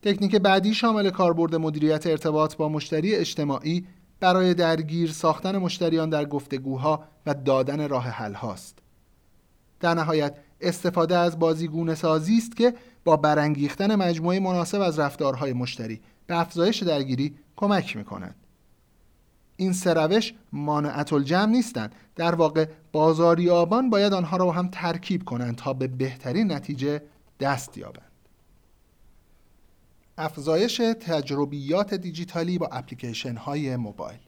تکنیک 0.03 0.37
بعدی 0.37 0.75
شامل 0.75 1.11
کاربرد 1.11 1.55
مدیریت 1.55 2.07
ارتباط 2.07 2.57
با 2.57 2.69
مشتری 2.69 3.15
اجتماعی 3.15 3.87
برای 4.21 4.55
درگیر 4.55 5.13
ساختن 5.13 5.59
مشتریان 5.59 6.11
در 6.11 6.25
گفتگوها 6.25 7.05
و 7.27 7.35
دادن 7.35 7.89
راه 7.89 8.05
حل 8.05 8.35
هاست. 8.35 8.79
در 9.81 9.95
نهایت 9.95 10.35
استفاده 10.61 11.17
از 11.17 11.39
بازیگونه 11.39 11.95
سازی 11.95 12.39
است 12.39 12.57
که 12.57 12.75
با 13.05 13.17
برانگیختن 13.17 13.95
مجموعه 13.95 14.41
مناسب 14.41 14.81
از 14.81 14.99
رفتارهای 14.99 15.53
مشتری 15.53 16.01
به 16.27 16.39
افزایش 16.39 16.83
درگیری 16.83 17.35
کمک 17.57 17.97
می 17.97 18.05
کند. 18.05 18.35
این 19.57 19.73
سه 19.73 19.95
روش 19.95 20.35
مانعة 20.53 21.13
الجمع 21.13 21.53
نیستند 21.53 21.95
در 22.17 22.35
واقع 22.35 22.67
بازاریابان 22.93 23.91
باید 23.91 24.13
آنها 24.13 24.37
را 24.37 24.53
هم 24.53 24.69
ترکیب 24.69 25.25
کنند 25.25 25.57
تا 25.57 25.73
به 25.73 25.87
بهترین 25.87 26.53
نتیجه 26.53 27.03
دست 27.41 27.79
یابند 27.79 28.06
افزایش 30.19 30.77
تجربیات 31.01 31.95
دیجیتالی 31.95 32.59
با 32.59 32.67
اپلیکیشن 32.67 33.37
های 33.37 33.77
موبایل. 33.77 34.19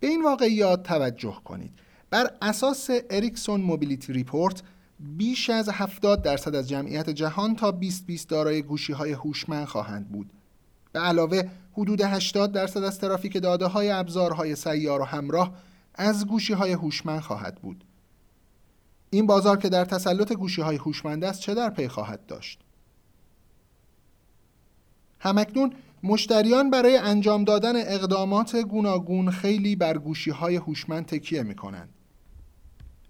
به 0.00 0.06
این 0.06 0.22
واقعیات 0.22 0.82
توجه 0.82 1.40
کنید. 1.44 1.72
بر 2.10 2.30
اساس 2.42 2.90
Ericsson 3.10 3.60
Mobility 3.60 4.12
Report 4.12 4.62
بیش 5.00 5.50
از 5.50 5.68
70 5.68 6.22
درصد 6.22 6.54
از 6.54 6.68
جمعیت 6.68 7.10
جهان 7.10 7.56
تا 7.56 7.70
2020 7.70 8.28
دارای 8.28 8.62
گوشی 8.62 8.92
های 8.92 9.12
هوشمند 9.12 9.66
خواهند 9.66 10.08
بود. 10.08 10.32
به 10.92 11.00
علاوه 11.00 11.42
حدود 11.72 12.00
80 12.00 12.52
درصد 12.52 12.82
از 12.82 12.98
ترافیک 12.98 13.42
داده 13.42 13.66
های 13.66 13.90
ابزارهای 13.90 14.56
سیار 14.56 15.00
و 15.00 15.04
همراه 15.04 15.54
از 15.94 16.26
گوشی 16.26 16.52
های 16.52 16.72
هوشمند 16.72 17.20
خواهد 17.20 17.54
بود. 17.54 17.84
این 19.10 19.26
بازار 19.26 19.56
که 19.56 19.68
در 19.68 19.84
تسلط 19.84 20.32
گوشی 20.32 20.62
های 20.62 20.76
هوشمند 20.76 21.24
است 21.24 21.40
چه 21.40 21.54
در 21.54 21.70
پی 21.70 21.88
خواهد 21.88 22.26
داشت؟ 22.26 22.60
همکنون 25.20 25.72
مشتریان 26.02 26.70
برای 26.70 26.96
انجام 26.96 27.44
دادن 27.44 27.76
اقدامات 27.76 28.56
گوناگون 28.56 29.30
خیلی 29.30 29.76
بر 29.76 29.98
گوشی 29.98 30.30
های 30.30 30.56
هوشمند 30.56 31.06
تکیه 31.06 31.42
می 31.42 31.54
کنند. 31.54 31.88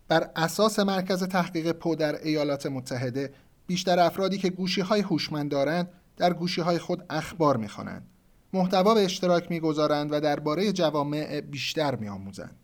بر 0.09 0.31
اساس 0.37 0.79
مرکز 0.79 1.25
تحقیق 1.25 1.73
پو 1.73 1.95
در 1.95 2.23
ایالات 2.23 2.67
متحده 2.67 3.33
بیشتر 3.67 3.99
افرادی 3.99 4.38
که 4.38 4.50
گوشی 4.50 4.81
های 4.81 5.00
هوشمند 5.00 5.50
دارند 5.50 5.88
در 6.17 6.33
گوشی 6.33 6.61
های 6.61 6.79
خود 6.79 7.05
اخبار 7.11 7.57
می 7.57 7.69
خوانند. 7.69 8.07
محتوا 8.52 8.95
به 8.95 9.05
اشتراک 9.05 9.50
می‌گذارند 9.50 10.12
و 10.12 10.21
درباره 10.21 10.73
جوامع 10.73 11.40
بیشتر 11.40 11.95
میآموزند. 11.95 12.57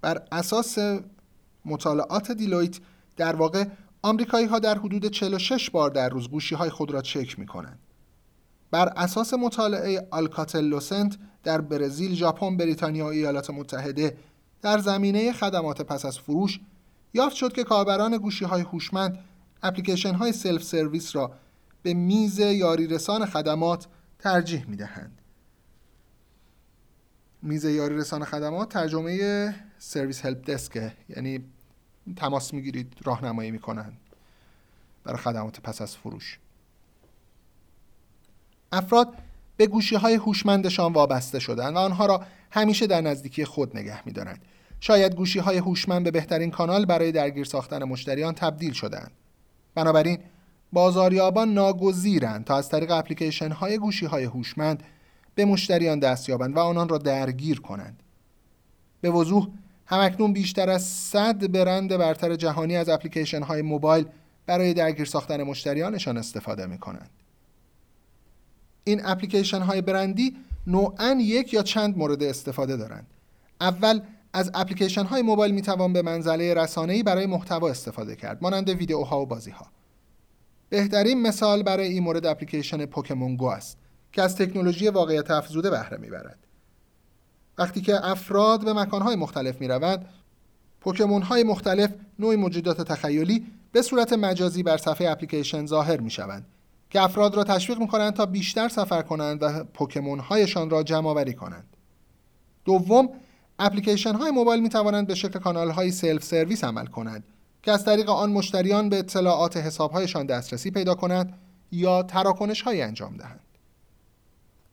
بر 0.00 0.22
اساس 0.32 0.78
مطالعات 1.64 2.32
دیلویت 2.32 2.78
در 3.16 3.36
واقع 3.36 3.64
آمریکایی 4.02 4.46
ها 4.46 4.58
در 4.58 4.78
حدود 4.78 5.06
46 5.06 5.70
بار 5.70 5.90
در 5.90 6.08
روز 6.08 6.28
گوشی 6.28 6.54
های 6.54 6.70
خود 6.70 6.90
را 6.90 7.02
چک 7.02 7.38
می 7.38 7.46
کنند. 7.46 7.78
بر 8.70 8.92
اساس 8.96 9.34
مطالعه 9.34 10.08
آلکاتل 10.10 10.64
لوسنت 10.64 11.16
در 11.44 11.60
برزیل، 11.60 12.14
ژاپن، 12.14 12.56
بریتانیا 12.56 13.04
و 13.04 13.08
ایالات 13.08 13.50
متحده 13.50 14.16
در 14.62 14.78
زمینه 14.78 15.32
خدمات 15.32 15.82
پس 15.82 16.04
از 16.04 16.18
فروش 16.18 16.60
یافت 17.14 17.36
شد 17.36 17.52
که 17.52 17.64
کاربران 17.64 18.16
گوشی 18.16 18.44
های 18.44 18.62
هوشمند 18.62 19.18
اپلیکیشن 19.62 20.14
های 20.14 20.32
سلف 20.32 20.62
سرویس 20.62 21.16
را 21.16 21.32
به 21.82 21.94
میز 21.94 22.38
یاری 22.38 22.86
رسان 22.86 23.26
خدمات 23.26 23.86
ترجیح 24.18 24.66
می 24.68 24.76
دهند. 24.76 25.18
میز 27.42 27.64
یاری 27.64 27.96
رسان 27.96 28.24
خدمات 28.24 28.68
ترجمه 28.68 29.54
service 29.78 30.26
help 30.26 30.44
desk 30.44 30.82
ه 30.82 30.92
یعنی 31.08 31.44
تماس 32.16 32.54
می‌گیرید 32.54 32.92
راهنمایی 33.04 33.50
می‌کنند 33.50 33.98
برای 35.04 35.18
خدمات 35.18 35.60
پس 35.60 35.82
از 35.82 35.96
فروش 35.96 36.38
افراد 38.72 39.14
به 39.56 39.66
گوشی 39.66 39.96
های 39.96 40.14
هوشمندشان 40.14 40.92
وابسته 40.92 41.38
شدند 41.38 41.74
و 41.76 41.78
آنها 41.78 42.06
را 42.06 42.22
همیشه 42.50 42.86
در 42.86 43.00
نزدیکی 43.00 43.44
خود 43.44 43.76
نگه 43.76 44.06
میدارند. 44.06 44.42
شاید 44.80 45.14
گوشی 45.14 45.38
های 45.38 45.58
هوشمند 45.58 46.04
به 46.04 46.10
بهترین 46.10 46.50
کانال 46.50 46.84
برای 46.84 47.12
درگیر 47.12 47.44
ساختن 47.44 47.84
مشتریان 47.84 48.34
تبدیل 48.34 48.72
شدند 48.72 49.10
بنابراین 49.74 50.18
بازاریابان 50.72 51.54
ناگزیرند 51.54 52.44
تا 52.44 52.56
از 52.56 52.68
طریق 52.68 52.90
اپلیکیشن 52.90 53.52
های 53.52 53.78
گوشی 53.78 54.06
های 54.06 54.24
هوشمند 54.24 54.82
به 55.34 55.44
مشتریان 55.44 55.98
دست 55.98 56.28
یابند 56.28 56.56
و 56.56 56.58
آنان 56.58 56.88
را 56.88 56.98
درگیر 56.98 57.60
کنند. 57.60 58.02
به 59.00 59.10
وضوح 59.10 59.48
همکنون 59.86 60.32
بیشتر 60.32 60.70
از 60.70 60.84
100 60.86 61.52
برند 61.52 61.96
برتر 61.96 62.36
جهانی 62.36 62.76
از 62.76 62.88
اپلیکیشن 62.88 63.42
های 63.42 63.62
موبایل 63.62 64.06
برای 64.46 64.74
درگیر 64.74 65.04
ساختن 65.04 65.42
مشتریانشان 65.42 66.16
استفاده 66.16 66.66
می 66.66 66.78
کنند. 66.78 67.10
این 68.88 69.00
اپلیکیشن 69.04 69.60
های 69.60 69.80
برندی 69.80 70.36
نوعا 70.66 71.18
یک 71.20 71.54
یا 71.54 71.62
چند 71.62 71.98
مورد 71.98 72.22
استفاده 72.22 72.76
دارند. 72.76 73.06
اول 73.60 74.00
از 74.32 74.50
اپلیکیشن 74.54 75.04
های 75.04 75.22
موبایل 75.22 75.54
می 75.54 75.62
توان 75.62 75.92
به 75.92 76.02
منزله 76.02 76.54
رسانه‌ای 76.54 77.02
برای 77.02 77.26
محتوا 77.26 77.68
استفاده 77.68 78.16
کرد 78.16 78.38
مانند 78.42 78.68
ویدئوها 78.68 79.20
و 79.20 79.26
بازی 79.26 79.50
ها. 79.50 79.66
بهترین 80.68 81.22
مثال 81.22 81.62
برای 81.62 81.88
این 81.88 82.02
مورد 82.02 82.26
اپلیکیشن 82.26 82.86
پوکمون 82.86 83.36
گو 83.36 83.46
است 83.46 83.78
که 84.12 84.22
از 84.22 84.36
تکنولوژی 84.36 84.88
واقعیت 84.88 85.30
افزوده 85.30 85.70
بهره 85.70 85.96
می‌برد 85.96 86.38
وقتی 87.58 87.80
که 87.80 88.06
افراد 88.06 88.64
به 88.64 88.72
مکانهای 88.72 89.16
مختلف 89.16 89.60
می‌روند 89.60 90.06
پوکمون 90.80 91.22
های 91.22 91.42
مختلف 91.42 91.90
نوعی 92.18 92.36
موجودات 92.36 92.82
تخیلی 92.82 93.46
به 93.72 93.82
صورت 93.82 94.12
مجازی 94.12 94.62
بر 94.62 94.76
صفحه 94.76 95.10
اپلیکیشن 95.10 95.66
ظاهر 95.66 96.00
می 96.00 96.10
شوند 96.10 96.46
که 96.90 97.00
افراد 97.00 97.34
را 97.34 97.44
تشویق 97.44 97.78
می 97.78 97.88
کنند 97.88 98.12
تا 98.12 98.26
بیشتر 98.26 98.68
سفر 98.68 99.02
کنند 99.02 99.42
و 99.42 99.64
پوکمون 99.64 100.18
هایشان 100.18 100.70
را 100.70 100.82
جمع 100.82 101.08
آوری 101.08 101.34
کنند. 101.34 101.76
دوم، 102.64 103.08
اپلیکیشن 103.58 104.14
های 104.14 104.30
موبایل 104.30 104.62
می 104.62 104.68
توانند 104.68 105.06
به 105.06 105.14
شکل 105.14 105.38
کانال 105.38 105.70
های 105.70 105.90
سلف 105.90 106.24
سرویس 106.24 106.64
عمل 106.64 106.86
کنند 106.86 107.24
که 107.62 107.72
از 107.72 107.84
طریق 107.84 108.10
آن 108.10 108.32
مشتریان 108.32 108.88
به 108.88 108.98
اطلاعات 108.98 109.56
حسابهایشان 109.56 110.26
دسترسی 110.26 110.70
پیدا 110.70 110.94
کنند 110.94 111.38
یا 111.72 112.02
تراکنش 112.02 112.62
هایی 112.62 112.82
انجام 112.82 113.16
دهند. 113.16 113.40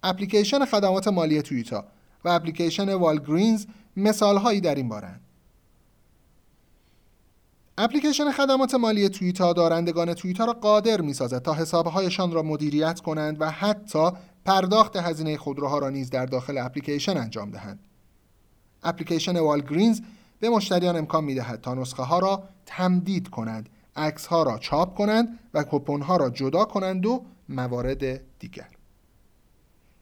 اپلیکیشن 0.04 0.66
خدمات 0.66 1.08
مالی 1.08 1.42
تویوتا 1.42 1.86
و 2.26 2.30
اپلیکیشن 2.30 2.94
Walgreens 2.94 3.66
مثال 3.98 4.38
هایی 4.38 4.62
در 4.62 4.76
این 4.76 4.90
بارند. 4.90 5.22
اپلیکیشن 7.78 8.32
خدمات 8.32 8.76
مالی 8.76 9.10
توییتا 9.10 9.54
دارندگان 9.54 10.14
توییتا 10.14 10.46
را 10.46 10.54
قادر 10.54 11.02
می‌سازد 11.02 11.42
تا 11.42 11.54
حسابهایشان 11.54 12.32
را 12.32 12.44
مدیریت 12.44 13.00
کنند 13.00 13.42
و 13.42 13.52
حتی 13.52 14.12
پرداخت 14.46 14.96
هزینه 14.96 15.38
خودروها 15.38 15.80
را 15.80 15.90
نیز 15.90 16.10
در 16.10 16.26
داخل 16.26 16.58
اپلیکیشن 16.58 17.18
انجام 17.18 17.52
دهند. 17.52 17.80
اپلیکیشن 18.84 19.38
والگرینز 19.38 20.02
به 20.40 20.50
مشتریان 20.50 20.96
امکان 20.96 21.24
می‌دهد 21.24 21.62
تا 21.62 21.74
نسخه 21.74 22.04
ها 22.04 22.20
را 22.20 22.44
تمدید 22.66 23.30
کنند، 23.30 23.70
عکس 23.96 24.26
ها 24.26 24.44
را 24.44 24.58
چاپ 24.58 24.98
کنند 24.98 25.40
و 25.54 25.64
کپون 25.72 26.02
ها 26.02 26.18
را 26.18 26.30
جدا 26.30 26.66
کنند 26.66 27.06
و 27.06 27.26
موارد 27.50 28.22
دیگر. 28.40 28.70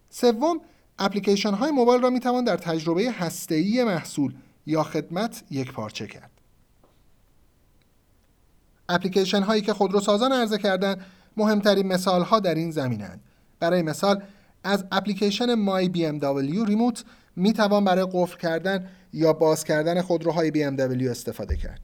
سوم، 0.10 0.60
اپلیکیشن 1.00 1.54
های 1.54 1.72
موبایل 1.72 2.02
را 2.02 2.10
می 2.10 2.20
توان 2.20 2.44
در 2.44 2.58
تجربه 2.58 3.12
هسته‌ای 3.12 3.84
محصول 3.84 4.34
یا 4.66 4.84
خدمت 4.84 5.44
یک 5.52 5.72
پارچه 5.72 6.08
کرد. 6.08 6.33
اپلیکیشن 8.94 9.42
هایی 9.42 9.62
که 9.62 9.74
خودروسازان 9.74 10.32
عرضه 10.32 10.58
کردند 10.58 11.06
مهمترین 11.38 11.88
مثال 11.88 12.22
ها 12.22 12.40
در 12.40 12.56
این 12.56 12.72
زمینند. 12.72 13.22
برای 13.60 13.82
مثال 13.82 14.24
از 14.64 14.86
اپلیکیشن 14.92 15.54
مای 15.54 15.90
بی 15.90 16.06
ام 16.06 16.20
دبلیو 16.20 16.66
ریموت 16.66 17.04
می 17.36 17.54
توان 17.54 17.86
برای 17.86 18.08
قفل 18.14 18.38
کردن 18.38 18.90
یا 19.14 19.34
باز 19.34 19.64
کردن 19.64 20.02
خودروهای 20.02 20.52
بی 20.52 20.64
ام 20.64 20.76
دبلیو 20.76 21.12
استفاده 21.12 21.58
کرد. 21.58 21.80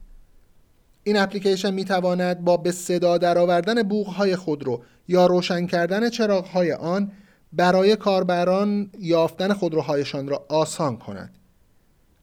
این 1.04 1.16
اپلیکیشن 1.16 1.74
می 1.74 1.84
تواند 1.84 2.44
با 2.44 2.56
به 2.56 2.72
صدا 2.72 3.18
درآوردن 3.18 3.82
بوغ 3.82 4.34
خودرو 4.34 4.82
یا 5.08 5.26
روشن 5.26 5.66
کردن 5.66 6.08
چراغ 6.08 6.46
های 6.46 6.72
آن 6.72 7.12
برای 7.52 7.96
کاربران 7.96 8.90
یافتن 8.98 9.52
خودروهایشان 9.52 10.28
را 10.28 10.46
آسان 10.48 10.96
کند. 10.96 11.34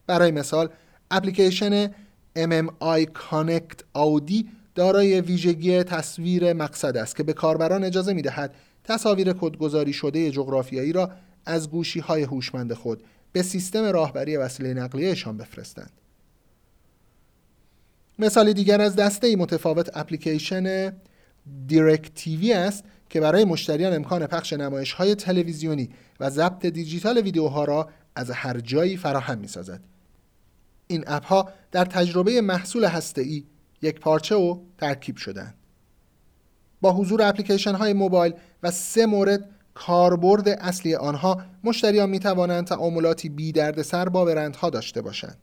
برای 0.07 0.31
مثال 0.31 0.69
اپلیکیشن 1.11 1.87
MMI 2.37 3.05
Connect 3.29 3.79
Audi 3.95 4.56
دارای 4.77 5.21
ویژگی 5.21 5.83
تصویر 5.83 6.53
مقصد 6.53 6.97
است 6.97 7.15
که 7.15 7.23
به 7.23 7.33
کاربران 7.33 7.83
اجازه 7.83 8.13
می 8.13 8.21
دهد 8.21 8.55
تصاویر 8.83 9.33
کدگذاری 9.33 9.93
شده 9.93 10.31
جغرافیایی 10.31 10.93
را 10.93 11.11
از 11.45 11.69
گوشی 11.69 11.99
های 11.99 12.23
هوشمند 12.23 12.73
خود 12.73 13.03
به 13.31 13.41
سیستم 13.41 13.83
راهبری 13.83 14.37
وسیله 14.37 14.73
نقلیهشان 14.73 15.37
بفرستند. 15.37 15.91
مثال 18.19 18.53
دیگر 18.53 18.81
از 18.81 18.95
دسته 18.95 19.35
متفاوت 19.35 19.89
اپلیکیشن 19.93 20.93
دیرکت 21.67 22.13
تیوی 22.15 22.53
است 22.53 22.83
که 23.09 23.21
برای 23.21 23.45
مشتریان 23.45 23.93
امکان 23.93 24.27
پخش 24.27 24.53
نمایش 24.53 24.91
های 24.91 25.15
تلویزیونی 25.15 25.89
و 26.19 26.29
ضبط 26.29 26.65
دیجیتال 26.65 27.21
ویدیوها 27.21 27.65
را 27.65 27.89
از 28.15 28.31
هر 28.31 28.59
جایی 28.59 28.97
فراهم 28.97 29.37
می 29.37 29.47
سازد. 29.47 29.81
این 30.87 31.03
اپ 31.07 31.25
ها 31.25 31.49
در 31.71 31.85
تجربه 31.85 32.41
محصول 32.41 32.85
هسته‌ای 32.85 33.43
یک 33.81 33.99
پارچه 33.99 34.35
و 34.35 34.59
ترکیب 34.77 35.17
شدند. 35.17 35.53
با 36.81 36.93
حضور 36.93 37.21
اپلیکیشن 37.21 37.75
های 37.75 37.93
موبایل 37.93 38.33
و 38.63 38.71
سه 38.71 39.05
مورد 39.05 39.49
کاربرد 39.73 40.49
اصلی 40.49 40.95
آنها 40.95 41.41
مشتریان 41.63 42.09
می 42.09 42.19
توانند 42.19 42.67
تعاملاتی 42.67 43.29
بی 43.29 43.51
درد 43.51 43.81
سر 43.81 44.09
با 44.09 44.25
برندها 44.25 44.69
داشته 44.69 45.01
باشند. 45.01 45.37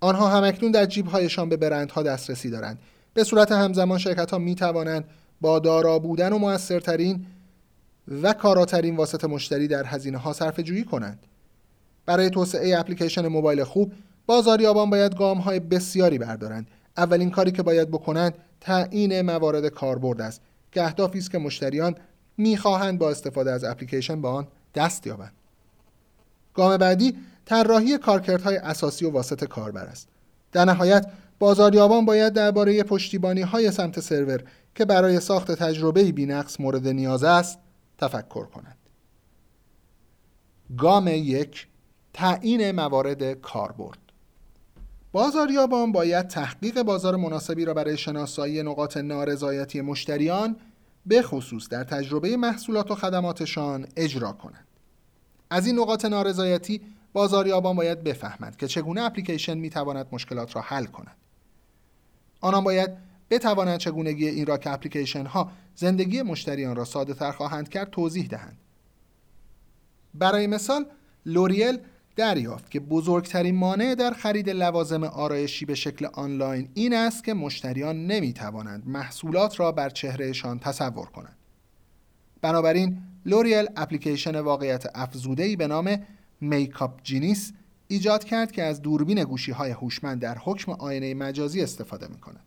آنها 0.00 0.28
همکنون 0.28 0.72
در 0.72 0.86
جیب 0.86 1.06
هایشان 1.06 1.48
به 1.48 1.56
برندها 1.56 2.02
دسترسی 2.02 2.50
دارند. 2.50 2.78
به 3.14 3.24
صورت 3.24 3.52
همزمان 3.52 3.98
شرکت 3.98 4.30
ها 4.30 4.38
می 4.38 4.54
توانند 4.54 5.04
با 5.40 5.58
دارا 5.58 5.98
بودن 5.98 6.32
و 6.32 6.38
موثرترین 6.38 7.26
و 8.22 8.32
کاراترین 8.32 8.96
واسط 8.96 9.24
مشتری 9.24 9.68
در 9.68 9.84
هزینه 9.84 10.18
ها 10.18 10.32
صرف 10.32 10.60
جویی 10.60 10.84
کنند. 10.84 11.26
برای 12.06 12.30
توسعه 12.30 12.78
اپلیکیشن 12.78 13.26
موبایل 13.26 13.64
خوب 13.64 13.92
بازاریابان 14.26 14.90
باید 14.90 15.16
گام 15.16 15.38
های 15.38 15.60
بسیاری 15.60 16.18
بردارند. 16.18 16.66
اولین 17.00 17.30
کاری 17.30 17.52
که 17.52 17.62
باید 17.62 17.88
بکنند 17.90 18.34
تعیین 18.60 19.22
موارد 19.22 19.68
کاربرد 19.68 20.20
است 20.20 20.40
که 20.72 20.82
اهدافی 20.82 21.18
است 21.18 21.30
که 21.30 21.38
مشتریان 21.38 21.94
می‌خواهند 22.36 22.98
با 22.98 23.10
استفاده 23.10 23.52
از 23.52 23.64
اپلیکیشن 23.64 24.22
به 24.22 24.28
آن 24.28 24.46
دست 24.74 25.06
یابند. 25.06 25.32
گام 26.54 26.76
بعدی 26.76 27.16
طراحی 27.44 27.98
کارکردهای 27.98 28.56
اساسی 28.56 29.04
و 29.04 29.10
واسط 29.10 29.44
کاربر 29.44 29.84
است. 29.84 30.08
در 30.52 30.64
نهایت 30.64 31.06
بازاریابان 31.38 32.04
باید 32.04 32.32
درباره 32.32 32.82
پشتیبانی 32.82 33.40
های 33.40 33.70
سمت 33.70 34.00
سرور 34.00 34.42
که 34.74 34.84
برای 34.84 35.20
ساخت 35.20 35.52
تجربه 35.52 36.12
بینقص 36.12 36.60
مورد 36.60 36.88
نیاز 36.88 37.24
است 37.24 37.58
تفکر 37.98 38.44
کنند. 38.44 38.76
گام 40.78 41.08
یک 41.08 41.66
تعیین 42.14 42.70
موارد 42.72 43.32
کاربرد 43.32 44.09
بازاریابان 45.12 45.92
باید 45.92 46.28
تحقیق 46.28 46.82
بازار 46.82 47.16
مناسبی 47.16 47.64
را 47.64 47.74
برای 47.74 47.96
شناسایی 47.96 48.62
نقاط 48.62 48.96
نارضایتی 48.96 49.80
مشتریان 49.80 50.56
به 51.06 51.22
خصوص 51.22 51.68
در 51.68 51.84
تجربه 51.84 52.36
محصولات 52.36 52.90
و 52.90 52.94
خدماتشان 52.94 53.86
اجرا 53.96 54.32
کنند. 54.32 54.66
از 55.50 55.66
این 55.66 55.78
نقاط 55.78 56.04
نارضایتی 56.04 56.80
بازاریابان 57.12 57.76
باید 57.76 58.04
بفهمند 58.04 58.56
که 58.56 58.66
چگونه 58.66 59.02
اپلیکیشن 59.02 59.58
می 59.58 59.70
تواند 59.70 60.06
مشکلات 60.12 60.56
را 60.56 60.62
حل 60.62 60.84
کند. 60.84 61.16
آنان 62.40 62.64
باید 62.64 62.90
بتوانند 63.30 63.78
چگونگی 63.78 64.28
این 64.28 64.46
را 64.46 64.58
که 64.58 64.70
اپلیکیشن 64.70 65.26
ها 65.26 65.52
زندگی 65.74 66.22
مشتریان 66.22 66.76
را 66.76 66.84
ساده 66.84 67.14
تر 67.14 67.32
خواهند 67.32 67.68
کرد 67.68 67.90
توضیح 67.90 68.26
دهند. 68.26 68.58
برای 70.14 70.46
مثال 70.46 70.86
لوریل 71.26 71.78
دریافت 72.20 72.70
که 72.70 72.80
بزرگترین 72.80 73.54
مانع 73.54 73.94
در 73.94 74.10
خرید 74.10 74.50
لوازم 74.50 75.04
آرایشی 75.04 75.64
به 75.64 75.74
شکل 75.74 76.06
آنلاین 76.12 76.68
این 76.74 76.94
است 76.94 77.24
که 77.24 77.34
مشتریان 77.34 78.06
نمی 78.06 78.32
توانند 78.32 78.88
محصولات 78.88 79.60
را 79.60 79.72
بر 79.72 79.88
چهرهشان 79.88 80.58
تصور 80.58 81.06
کنند. 81.06 81.36
بنابراین 82.42 82.98
لوریل 83.26 83.66
اپلیکیشن 83.76 84.40
واقعیت 84.40 84.86
افزوده‌ای 84.94 85.56
به 85.56 85.66
نام 85.66 85.98
Makeup 86.40 87.02
Genius 87.02 87.52
ایجاد 87.88 88.24
کرد 88.24 88.52
که 88.52 88.62
از 88.62 88.82
دوربین 88.82 89.24
گوشی 89.24 89.52
های 89.52 89.70
هوشمند 89.70 90.20
در 90.20 90.38
حکم 90.38 90.72
آینه 90.72 91.14
مجازی 91.14 91.62
استفاده 91.62 92.08
می 92.08 92.18
کند. 92.18 92.44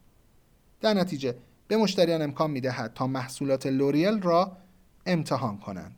در 0.82 0.94
نتیجه 0.94 1.36
به 1.68 1.78
مشتریان 1.78 2.22
امکان 2.22 2.52
می 2.52 2.62
دهد 2.62 2.94
تا 2.94 3.08
محصولات 3.08 3.66
لوریل 3.66 4.22
را 4.22 4.58
امتحان 5.06 5.58
کنند. 5.58 5.96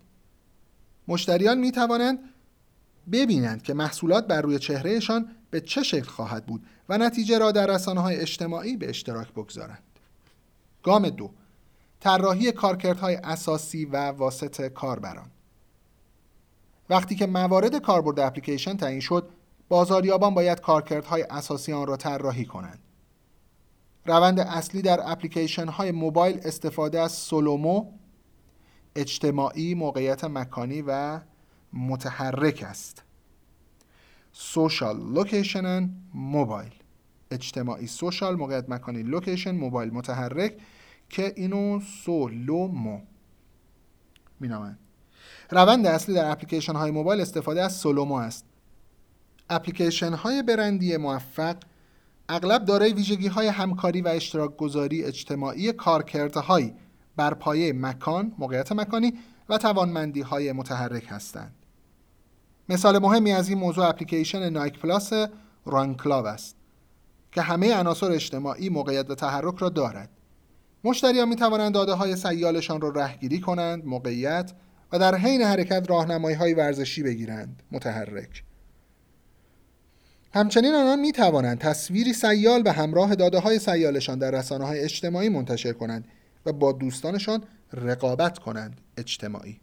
مشتریان 1.08 1.58
می 1.58 1.72
توانند 1.72 2.20
ببینند 3.12 3.64
که 3.64 3.74
محصولات 3.74 4.28
بر 4.28 4.42
روی 4.42 4.60
چهرهشان 4.60 5.30
به 5.50 5.62
چه 5.62 5.84
شکل 5.84 6.10
خواهد 6.10 6.46
بود 6.46 6.66
و 6.90 6.98
نتیجه 6.98 7.38
را 7.38 7.52
در 7.52 7.68
رسانه 7.68 8.02
های 8.02 8.16
اجتماعی 8.16 8.78
به 8.78 8.90
اشتراک 8.90 9.32
بگذارند. 9.32 9.84
گام 10.84 11.10
دو 11.10 11.32
طراحی 12.00 12.52
کارکردهای 12.52 13.16
اساسی 13.16 13.86
و 13.86 14.12
واسط 14.12 14.68
کاربران 14.68 15.32
وقتی 16.90 17.16
که 17.16 17.28
موارد 17.28 17.76
کاربرد 17.76 18.20
اپلیکیشن 18.20 18.78
تعیین 18.78 19.00
شد 19.00 19.30
بازاریابان 19.70 20.34
باید 20.34 20.62
کارکردهای 20.62 21.24
اساسی 21.30 21.74
آن 21.74 21.88
را 21.88 21.98
طراحی 21.98 22.46
کنند 22.46 22.80
روند 24.06 24.40
اصلی 24.40 24.82
در 24.82 25.12
اپلیکیشن 25.12 25.68
های 25.68 25.92
موبایل 25.92 26.40
استفاده 26.44 27.00
از 27.00 27.12
SoLoMo 27.12 27.92
اجتماعی 28.96 29.76
موقعیت 29.76 30.24
مکانی 30.24 30.84
و 30.88 31.20
متحرک 31.76 32.64
است. 32.64 33.04
social 34.32 35.14
location 35.14 35.90
mobile. 36.14 36.74
اجتماعی 37.32 37.88
social 37.88 38.36
موقعیت 38.36 38.70
مکانی 38.70 39.04
location 39.04 39.56
mobile 39.56 39.94
متحرک 39.94 40.58
که 41.10 41.34
اینو 41.36 41.80
SoLoMo 41.80 43.02
مینامند. 44.40 44.80
روند 45.52 45.88
اصلی 45.88 46.16
در 46.16 46.32
اپلیکیشن 46.32 46.76
های 46.76 46.92
موبایل 46.92 47.22
استفاده 47.22 47.62
از 47.62 47.76
SoLoMo 47.76 48.16
است. 48.16 48.46
اپلیکیشن 49.50 50.14
های 50.14 50.44
برندی 50.44 50.98
موفق 50.98 51.56
اغلب 52.30 52.66
دارای 52.66 52.94
ویژگی 52.94 53.28
های 53.28 53.48
همکاری 53.48 54.02
و 54.02 54.08
اشتراک 54.08 54.58
گذاری 54.58 55.04
اجتماعی 55.04 55.74
کارکردهایی 55.74 56.74
بر 57.16 57.34
پایه 57.34 57.74
مکان، 57.74 58.36
موقعیت 58.38 58.72
مکانی 58.72 59.14
و 59.50 59.58
توانمندی 59.58 60.22
های 60.22 60.52
متحرک 60.52 61.06
هستند. 61.10 61.65
مثال 62.70 63.00
مهمی 63.00 63.32
از 63.32 63.50
این 63.50 63.58
موضوع 63.58 63.86
اپلیکیشن 63.86 64.50
Nike 64.50 64.80
Plus 64.80 65.14
Run 65.66 65.96
Club 65.96 66.26
است 66.26 66.56
که 67.32 67.42
همه 67.42 67.76
عناصر 67.76 68.12
اجتماعی 68.12 68.70
موقعیت 68.70 69.10
و 69.10 69.16
تحرک 69.16 69.58
را 69.58 69.70
دارد. 69.70 70.10
مشتریان 70.84 71.28
می 71.28 71.36
توانند 71.36 71.74
داده 71.74 71.94
های 71.94 72.16
سیالشان 72.16 72.82
را 72.82 72.90
رهگیری 72.90 73.40
کنند، 73.40 73.86
موقعیت 73.86 74.52
و 74.92 75.00
در 75.00 75.16
حین 75.16 75.42
حرکت 75.42 75.90
راهنمایی 75.90 76.36
های 76.36 76.54
ورزشی 76.54 77.04
بگیرند، 77.04 77.64
متحرک. 77.72 78.44
همچنین 80.34 80.76
آنان 80.76 81.00
می 81.00 81.12
توانند 81.12 81.60
تصویری 81.60 82.14
سیال 82.14 82.64
به 82.64 82.72
همراه 82.72 83.16
داده 83.16 83.40
های 83.40 83.60
سیالشان 83.60 84.20
در 84.20 84.32
رسانه 84.32 84.66
های 84.66 84.80
اجتماعی 84.80 85.30
منتشر 85.30 85.74
کنند 85.74 86.08
و 86.46 86.54
با 86.54 86.72
دوستانشان 86.72 87.44
رقابت 87.74 88.40
کنند 88.40 88.82
اجتماعی. 88.98 89.60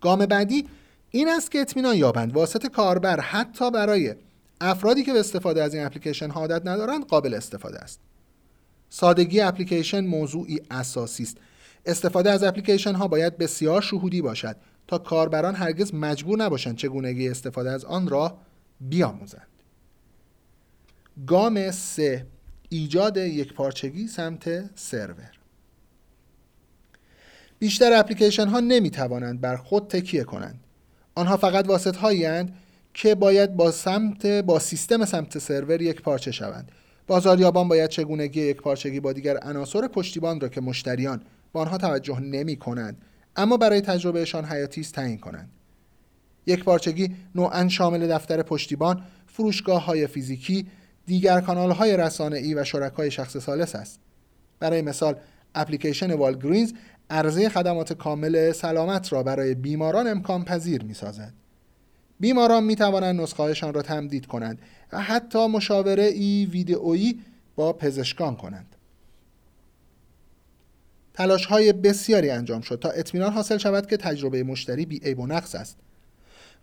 گام 0.00 0.26
بعدی 0.26 0.68
این 1.10 1.28
است 1.28 1.50
که 1.50 1.60
اطمینان 1.60 1.96
یابند. 1.96 2.32
واسط 2.32 2.66
کاربر 2.66 3.20
حتی 3.20 3.70
برای 3.70 4.14
افرادی 4.60 5.02
که 5.02 5.12
به 5.12 5.20
استفاده 5.20 5.62
از 5.62 5.74
این 5.74 5.84
اپلیکیشن 5.84 6.30
عادت 6.30 6.66
ندارند 6.66 7.06
قابل 7.06 7.34
استفاده 7.34 7.78
است. 7.78 8.00
سادگی 8.90 9.40
اپلیکیشن 9.40 10.06
موضوعی 10.06 10.60
اساسی 10.70 11.22
است. 11.22 11.36
استفاده 11.86 12.30
از 12.30 12.42
اپلیکیشن 12.42 12.94
ها 12.94 13.08
باید 13.08 13.38
بسیار 13.38 13.80
شهودی 13.80 14.22
باشد 14.22 14.56
تا 14.86 14.98
کاربران 14.98 15.54
هرگز 15.54 15.94
مجبور 15.94 16.38
نباشند 16.38 16.76
چگونگی 16.76 17.28
استفاده 17.28 17.70
از 17.70 17.84
آن 17.84 18.08
را 18.08 18.38
بیاموزند. 18.80 19.46
گام 21.26 21.70
سه 21.70 22.26
ایجاد 22.68 23.16
یک 23.16 23.52
پارچگی 23.52 24.06
سمت 24.06 24.70
سرور. 24.78 25.37
بیشتر 27.58 27.92
اپلیکیشن 27.92 28.48
ها 28.48 28.60
نمی 28.60 28.90
توانند 28.90 29.40
بر 29.40 29.56
خود 29.56 29.88
تکیه 29.88 30.24
کنند. 30.24 30.60
آنها 31.14 31.36
فقط 31.36 31.68
واسط 31.68 31.96
هایی 31.96 32.44
که 32.94 33.14
باید 33.14 33.56
با 33.56 33.70
سمت 33.70 34.26
با 34.26 34.58
سیستم 34.58 35.04
سمت 35.04 35.38
سرور 35.38 35.82
یک 35.82 36.02
پارچه 36.02 36.30
شوند. 36.32 36.72
بازاریابان 37.06 37.68
باید 37.68 37.90
چگونگی 37.90 38.40
یک 38.40 38.56
پارچگی 38.56 39.00
با 39.00 39.12
دیگر 39.12 39.36
عناصر 39.36 39.88
پشتیبان 39.88 40.40
را 40.40 40.48
که 40.48 40.60
مشتریان 40.60 41.22
به 41.52 41.60
آنها 41.60 41.78
توجه 41.78 42.20
نمی 42.20 42.56
کنند 42.56 43.02
اما 43.36 43.56
برای 43.56 43.80
تجربهشان 43.80 44.44
حیاتی 44.44 44.80
است 44.80 44.94
تعیین 44.94 45.18
کنند. 45.18 45.50
یک 46.46 46.64
پارچگی 46.64 47.16
نوعا 47.34 47.68
شامل 47.68 48.14
دفتر 48.14 48.42
پشتیبان 48.42 49.02
فروشگاه 49.26 49.84
های 49.84 50.06
فیزیکی 50.06 50.66
دیگر 51.06 51.40
کانال 51.40 51.70
های 51.70 51.96
رسانه 51.96 52.36
ای 52.36 52.54
و 52.54 52.64
شرکای 52.64 53.10
شخص 53.10 53.36
سالس 53.36 53.74
است. 53.74 54.00
برای 54.60 54.82
مثال 54.82 55.16
اپلیکیشن 55.54 56.12
والگرینز 56.12 56.72
عرضه 57.10 57.48
خدمات 57.48 57.92
کامل 57.92 58.52
سلامت 58.52 59.12
را 59.12 59.22
برای 59.22 59.54
بیماران 59.54 60.06
امکان 60.06 60.44
پذیر 60.44 60.82
می 60.82 60.94
سازد. 60.94 61.32
بیماران 62.20 62.64
می 62.64 62.76
توانند 62.76 63.20
نسخه‌هایشان 63.20 63.74
را 63.74 63.82
تمدید 63.82 64.26
کنند 64.26 64.58
و 64.92 65.00
حتی 65.00 65.46
مشاوره 65.46 66.04
ای 66.04 66.48
ویدئویی 66.50 67.20
با 67.56 67.72
پزشکان 67.72 68.36
کنند. 68.36 68.76
تلاش 71.14 71.46
های 71.46 71.72
بسیاری 71.72 72.30
انجام 72.30 72.60
شد 72.60 72.78
تا 72.82 72.90
اطمینان 72.90 73.32
حاصل 73.32 73.58
شود 73.58 73.86
که 73.86 73.96
تجربه 73.96 74.42
مشتری 74.42 74.86
بی 74.86 74.98
عیب 74.98 75.18
و 75.18 75.26
نقص 75.26 75.54
است. 75.54 75.76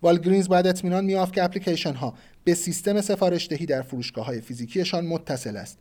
والگرینز 0.02 0.48
باید 0.48 0.68
اطمینان 0.68 1.06
میافت 1.06 1.34
که 1.34 1.44
اپلیکیشن 1.44 1.94
ها 1.94 2.14
به 2.44 2.54
سیستم 2.54 3.02
سفارش 3.02 3.50
دهی 3.50 3.66
در 3.66 3.82
فروشگاه 3.82 4.26
های 4.26 4.42
فیزیکیشان 4.42 5.06
متصل 5.06 5.58
است. 5.58 5.78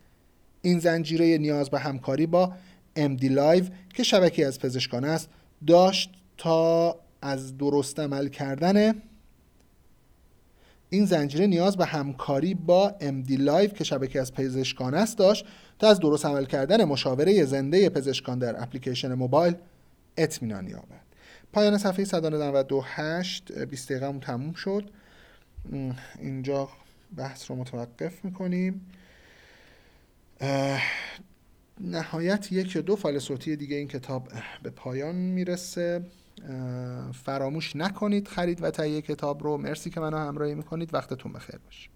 این 0.63 0.79
زنجیره 0.79 1.39
نیاز 1.39 1.71
به 1.71 1.79
همکاری 1.79 2.27
با 2.27 2.53
MD 2.97 3.23
Live 3.23 3.65
که 3.95 4.03
شبکه 4.03 4.47
از 4.47 4.59
پزشکان 4.59 5.05
است 5.05 5.29
داشت 5.67 6.11
تا 6.37 6.97
از 7.23 7.59
درست 7.59 8.01
عمل 8.01 8.29
کردن 8.29 9.03
این 10.91 11.05
زنجیره 11.05 11.47
نیاز 11.47 11.77
به 11.77 11.87
همکاری 11.87 12.55
با 12.55 12.95
MD 13.01 13.31
Live 13.31 13.73
که 13.73 13.85
شبکه 13.85 14.21
از 14.21 14.35
پزشکان 14.35 14.95
است 14.95 15.19
داشت 15.19 15.47
تا 15.79 15.89
از 15.89 16.01
درست 16.01 16.27
عمل 16.27 16.45
کردن 16.45 16.85
مشاوره 16.85 17.45
زنده 17.45 17.89
پزشکان 17.89 18.39
در 18.39 18.63
اپلیکیشن 18.63 19.15
موبایل 19.15 19.55
اطمینان 20.17 20.69
یابد. 20.69 21.05
پایان 21.53 21.79
صفحه 21.79 22.05
198 22.05 23.53
20 23.53 23.93
دقیقه 23.93 24.19
تموم 24.19 24.53
شد. 24.53 24.91
اینجا 26.19 26.69
بحث 27.17 27.51
رو 27.51 27.57
متوقف 27.57 28.25
می‌کنیم. 28.25 28.87
نهایت 31.81 32.53
یک 32.53 32.77
یا 32.77 32.83
دو 32.83 32.97
فایل 32.97 33.19
صوتی 33.19 33.57
دیگه 33.57 33.77
این 33.77 33.89
کتاب 33.89 34.29
به 34.63 34.71
پایان 34.71 35.15
می‌رسه. 35.15 36.07
فراموش 37.13 37.77
نکنید 37.77 38.29
خرید 38.29 38.63
و 38.63 38.71
تهیه 38.71 39.03
کتاب 39.03 39.43
رو. 39.43 39.57
مرسی 39.57 39.91
که 39.91 40.01
منو 40.01 40.17
همراهی 40.17 40.55
می‌کنید. 40.55 40.95
وقتتون 40.95 41.33
بخیر 41.33 41.59
باشه. 41.65 41.91